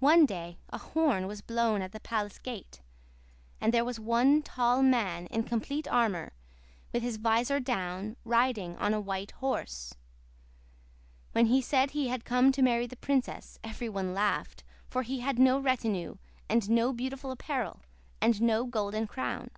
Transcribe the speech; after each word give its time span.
One 0.00 0.26
day 0.26 0.58
a 0.68 0.76
horn 0.76 1.26
was 1.26 1.40
blown 1.40 1.80
at 1.80 1.92
the 1.92 2.00
palace 2.00 2.38
gate; 2.38 2.82
and 3.62 3.72
there 3.72 3.82
was 3.82 3.98
one 3.98 4.42
tall 4.42 4.82
man 4.82 5.24
in 5.28 5.44
complete 5.44 5.88
armor 5.88 6.34
with 6.92 7.02
his 7.02 7.16
visor 7.16 7.58
down, 7.58 8.16
riding 8.26 8.76
on 8.76 8.92
a 8.92 9.00
white 9.00 9.30
horse. 9.30 9.94
When 11.32 11.46
he 11.46 11.62
said 11.62 11.92
he 11.92 12.08
had 12.08 12.26
come 12.26 12.52
to 12.52 12.60
marry 12.60 12.86
the 12.86 12.94
princess 12.94 13.58
every 13.64 13.88
one 13.88 14.12
laughed, 14.12 14.64
for 14.86 15.02
he 15.02 15.20
had 15.20 15.38
no 15.38 15.58
retinue 15.58 16.16
and 16.50 16.68
no 16.68 16.92
beautiful 16.92 17.30
apparel, 17.30 17.80
and 18.20 18.38
no 18.42 18.66
golden 18.66 19.06
crown. 19.06 19.50